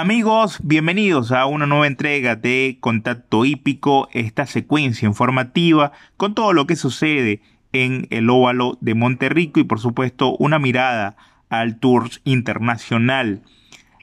[0.00, 6.68] Amigos, bienvenidos a una nueva entrega de Contacto Hípico, esta secuencia informativa con todo lo
[6.68, 11.16] que sucede en el óvalo de Monterrico y por supuesto una mirada
[11.48, 13.42] al Tours Internacional.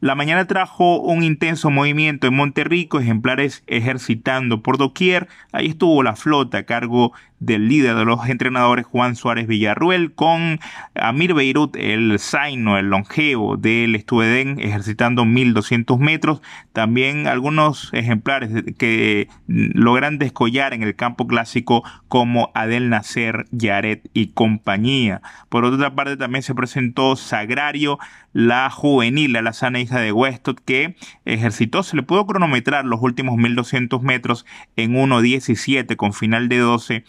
[0.00, 5.26] La mañana trajo un intenso movimiento en Monterrico, ejemplares ejercitando por doquier.
[5.52, 10.60] Ahí estuvo la flota a cargo del líder de los entrenadores Juan Suárez Villarruel con
[10.94, 16.42] Amir Beirut, el zaino, el longevo del Estuedén, ejercitando 1200 metros.
[16.72, 24.28] También algunos ejemplares que logran descollar en el campo clásico como Adel Nacer, Yaret y
[24.28, 25.22] compañía.
[25.48, 27.98] Por otra parte también se presentó Sagrario,
[28.32, 33.36] la juvenil, la sana hija de Westot, que ejercitó, se le pudo cronometrar los últimos
[33.36, 37.04] 1200 metros en 1.17 con final de 12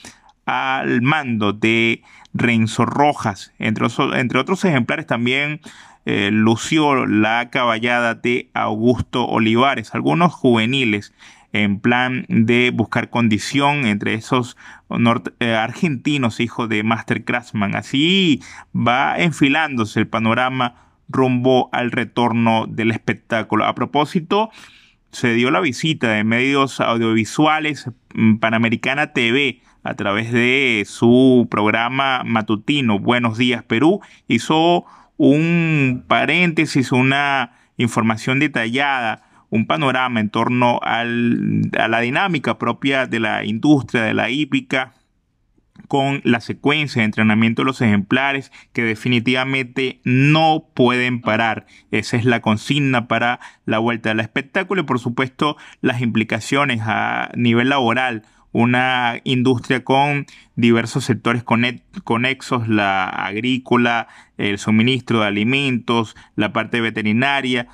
[0.49, 2.01] al mando de
[2.33, 3.53] Renzo Rojas.
[3.59, 3.85] Entre,
[4.15, 5.61] entre otros ejemplares también
[6.05, 11.13] eh, lució la caballada de Augusto Olivares, algunos juveniles
[11.51, 14.57] en plan de buscar condición entre esos
[15.39, 17.75] eh, argentinos hijos de Master Craftsman.
[17.75, 18.41] Así
[18.75, 20.75] va enfilándose el panorama
[21.09, 23.65] rumbo al retorno del espectáculo.
[23.65, 24.49] A propósito,
[25.11, 32.23] se dio la visita de medios audiovisuales mm, Panamericana TV a través de su programa
[32.25, 34.85] matutino Buenos Días Perú, hizo
[35.17, 43.19] un paréntesis, una información detallada, un panorama en torno al, a la dinámica propia de
[43.19, 44.93] la industria de la hípica
[45.87, 51.65] con la secuencia de entrenamiento de los ejemplares que definitivamente no pueden parar.
[51.89, 57.31] Esa es la consigna para la vuelta del espectáculo y por supuesto las implicaciones a
[57.35, 66.51] nivel laboral una industria con diversos sectores conexos, la agrícola, el suministro de alimentos, la
[66.51, 67.67] parte veterinaria,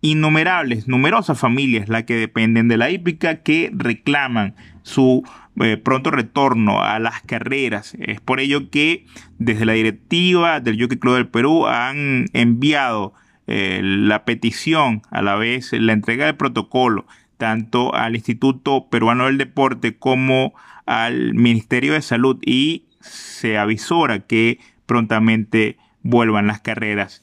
[0.00, 5.22] innumerables, numerosas familias las que dependen de la hípica que reclaman su
[5.60, 7.94] eh, pronto retorno a las carreras.
[8.00, 9.06] Es por ello que
[9.38, 13.14] desde la directiva del Jockey Club del Perú han enviado
[13.46, 17.06] eh, la petición, a la vez la entrega del protocolo
[17.38, 20.54] tanto al Instituto Peruano del Deporte como
[20.86, 27.22] al Ministerio de Salud y se avisora que prontamente vuelvan las carreras.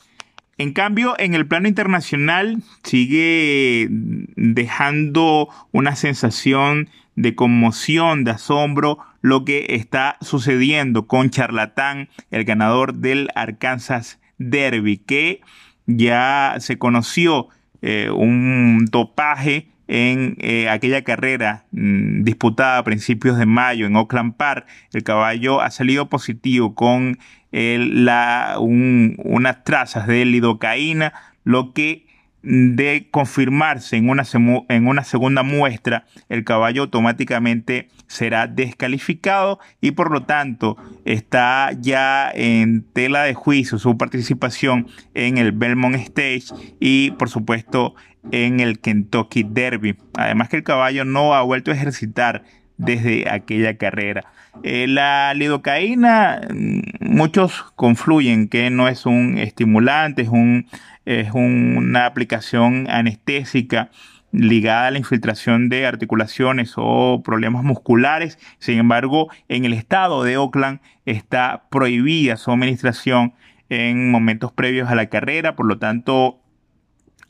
[0.57, 9.45] En cambio, en el plano internacional sigue dejando una sensación de conmoción, de asombro, lo
[9.45, 15.41] que está sucediendo con Charlatán, el ganador del Arkansas Derby, que
[15.85, 17.47] ya se conoció
[17.81, 24.35] eh, un dopaje en eh, aquella carrera mm, disputada a principios de mayo en Oakland
[24.35, 27.17] Park, el caballo ha salido positivo con
[27.51, 31.13] la, unas trazas de lidocaína,
[31.44, 32.05] lo que
[32.41, 34.23] de confirmarse en una,
[34.69, 42.31] en una segunda muestra, el caballo automáticamente será descalificado y por lo tanto está ya
[42.33, 46.45] en tela de juicio su participación en el Belmont Stage
[46.79, 47.95] y por supuesto
[48.31, 49.97] en el Kentucky Derby.
[50.16, 52.44] Además que el caballo no ha vuelto a ejercitar
[52.77, 54.23] desde aquella carrera.
[54.63, 60.67] Eh, la lidocaína, mm, muchos confluyen que no es un estimulante, es, un,
[61.09, 63.89] es una aplicación anestésica
[64.31, 68.37] ligada a la infiltración de articulaciones o problemas musculares.
[68.59, 73.33] Sin embargo, en el estado de Oakland está prohibida su administración
[73.69, 76.43] en momentos previos a la carrera, por lo tanto,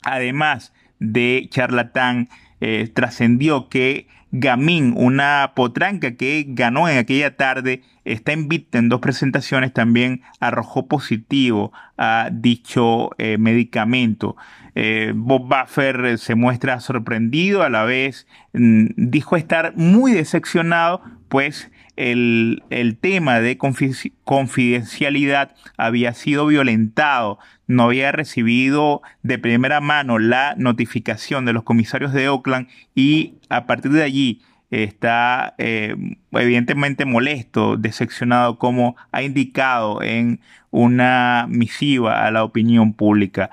[0.02, 2.28] además de charlatán
[2.60, 9.00] eh, trascendió que Gamín, una potranca que ganó en aquella tarde, está invicta en dos
[9.00, 14.36] presentaciones, también arrojó positivo a dicho eh, medicamento.
[14.76, 21.70] Eh, Bob Buffer se muestra sorprendido, a la vez mm, dijo estar muy decepcionado, pues
[22.00, 30.54] el, el tema de confidencialidad había sido violentado, no había recibido de primera mano la
[30.56, 34.40] notificación de los comisarios de Oakland y a partir de allí
[34.70, 35.94] está eh,
[36.30, 40.40] evidentemente molesto, decepcionado, como ha indicado en
[40.70, 43.50] una misiva a la opinión pública.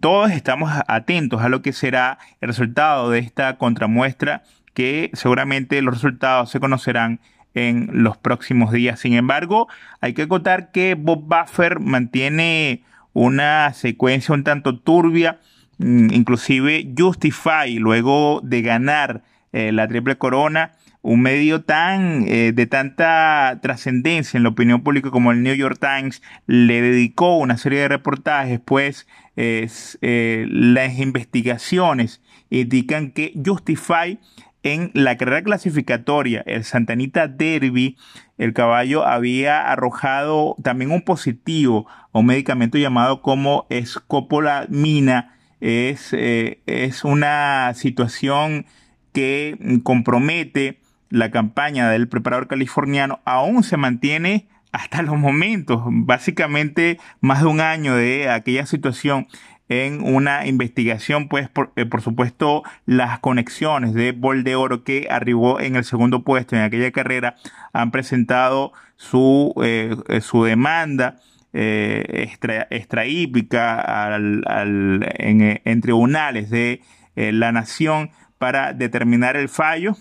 [0.00, 4.42] Todos estamos atentos a lo que será el resultado de esta contramuestra,
[4.74, 7.20] que seguramente los resultados se conocerán
[7.56, 9.00] en los próximos días.
[9.00, 9.66] Sin embargo,
[10.00, 15.40] hay que acotar que Bob Buffer mantiene una secuencia un tanto turbia,
[15.78, 19.22] mm, inclusive Justify, luego de ganar
[19.52, 25.10] eh, la triple corona, un medio tan eh, de tanta trascendencia en la opinión pública
[25.10, 29.06] como el New York Times le dedicó una serie de reportajes, pues
[29.36, 32.20] eh, las investigaciones
[32.50, 34.18] indican que Justify
[34.66, 37.96] en la carrera clasificatoria, el Santanita Derby,
[38.36, 45.36] el caballo había arrojado también un positivo a un medicamento llamado como escopolamina.
[45.60, 48.66] Es, eh, es una situación
[49.12, 50.80] que compromete
[51.10, 53.20] la campaña del preparador californiano.
[53.24, 59.28] Aún se mantiene hasta los momentos, básicamente más de un año de aquella situación
[59.68, 65.60] en una investigación, pues por, eh, supuesto las conexiones de Bol de Oro que arribó
[65.60, 67.36] en el segundo puesto en aquella carrera
[67.72, 71.16] han presentado su, eh, eh, su demanda
[71.58, 76.82] extra, extraípica en, tribunales de
[77.14, 79.96] la nación para determinar el fallo.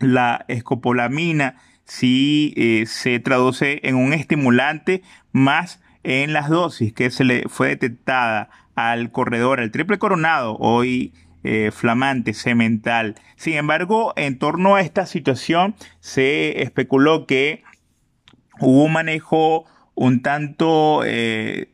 [0.00, 7.44] La escopolamina si se traduce en un estimulante más en las dosis que se le
[7.46, 11.12] fue detectada al corredor, el triple coronado, hoy
[11.46, 13.16] eh, flamante, cemental.
[13.36, 17.62] Sin embargo, en torno a esta situación se especuló que
[18.60, 21.68] hubo un manejo un tanto eh,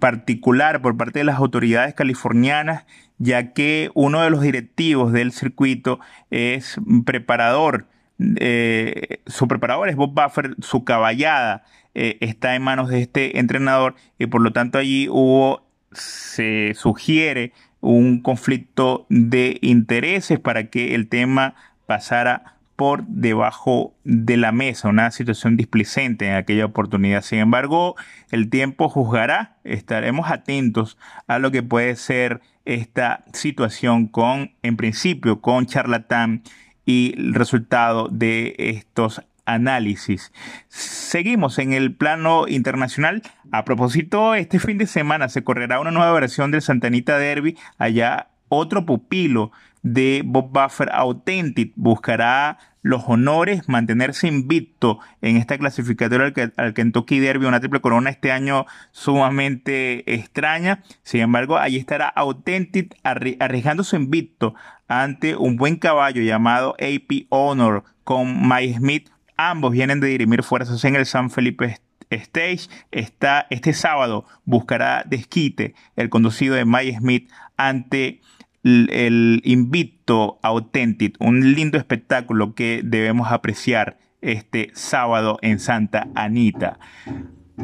[0.00, 2.84] particular por parte de las autoridades californianas,
[3.18, 6.00] ya que uno de los directivos del circuito
[6.30, 6.76] es
[7.06, 7.86] preparador.
[8.18, 11.64] Eh, su preparador es Bob Buffer, su caballada
[11.94, 15.62] está en manos de este entrenador y por lo tanto allí hubo
[15.94, 21.54] se sugiere un conflicto de intereses para que el tema
[21.86, 27.22] pasara por debajo de la mesa, una situación displicente en aquella oportunidad.
[27.22, 27.96] Sin embargo,
[28.30, 35.40] el tiempo juzgará, estaremos atentos a lo que puede ser esta situación con, en principio,
[35.40, 36.42] con charlatán
[36.84, 40.32] y el resultado de estos análisis.
[40.68, 43.22] Seguimos en el plano internacional.
[43.50, 47.56] A propósito, este fin de semana se correrá una nueva versión del Santanita Derby.
[47.78, 49.52] Allá otro pupilo
[49.82, 57.46] de Bob Buffer Authentic buscará los honores, mantenerse invicto en esta clasificatoria al, Kentucky Derby,
[57.46, 60.82] una triple corona este año sumamente extraña.
[61.02, 64.54] Sin embargo, allí estará Authentic arriesgando su invicto
[64.88, 69.10] ante un buen caballo llamado AP Honor con Mike Smith
[69.50, 71.80] Ambos vienen de dirimir fuerzas en el San Felipe
[72.10, 72.68] Stage.
[72.92, 78.20] Está, este sábado buscará desquite el conducido de Mike Smith ante
[78.62, 86.78] el, invicto Authentic, un lindo espectáculo que debemos apreciar este sábado en Santa Anita.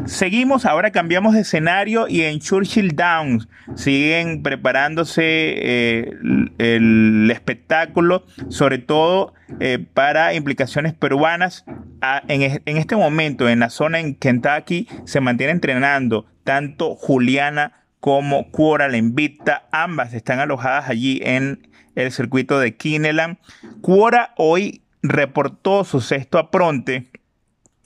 [0.05, 6.13] Seguimos, ahora cambiamos de escenario y en Churchill Downs siguen preparándose eh,
[6.59, 11.65] el, espectáculo, sobre todo eh, para implicaciones peruanas.
[12.03, 18.51] Ah, en, este momento, en la zona en Kentucky, se mantiene entrenando tanto Juliana como
[18.51, 19.69] Quora, la invita.
[19.73, 23.39] Ambas están alojadas allí en el circuito de Kineland.
[23.81, 27.11] Quora hoy reportó su sexto apronte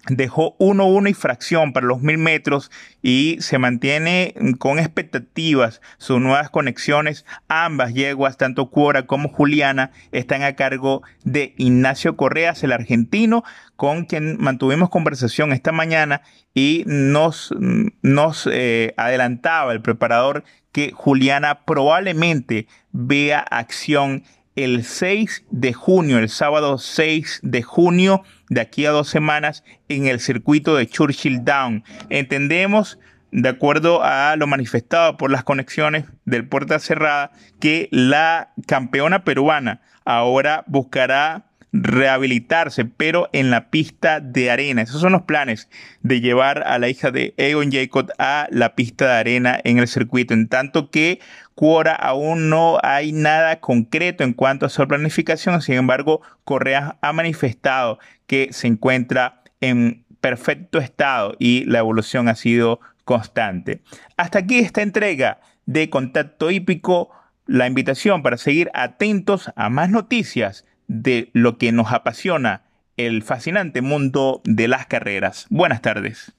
[0.08, 2.70] dejó 1-1 y fracción para los mil metros
[3.02, 7.24] y se mantiene con expectativas sus nuevas conexiones.
[7.48, 13.44] Ambas yeguas, tanto Cuora como Juliana, están a cargo de Ignacio Correas, el argentino,
[13.76, 16.22] con quien mantuvimos conversación esta mañana
[16.54, 17.54] y nos,
[18.02, 24.24] nos eh, adelantaba el preparador que Juliana probablemente vea acción
[24.56, 30.06] el 6 de junio, el sábado 6 de junio, de aquí a dos semanas, en
[30.06, 31.84] el circuito de Churchill Down.
[32.10, 32.98] Entendemos,
[33.30, 39.80] de acuerdo a lo manifestado por las conexiones del Puerta Cerrada, que la campeona peruana
[40.04, 44.82] ahora buscará rehabilitarse, pero en la pista de arena.
[44.82, 45.68] Esos son los planes
[46.02, 49.88] de llevar a la hija de Egon Jacob a la pista de arena en el
[49.88, 51.20] circuito, en tanto que
[51.54, 57.12] Quora aún no hay nada concreto en cuanto a su planificación, sin embargo, Correa ha
[57.12, 63.82] manifestado que se encuentra en perfecto estado y la evolución ha sido constante.
[64.16, 67.10] Hasta aquí esta entrega de Contacto Hípico,
[67.46, 72.64] la invitación para seguir atentos a más noticias de lo que nos apasiona
[72.98, 75.46] el fascinante mundo de las carreras.
[75.48, 76.34] Buenas tardes.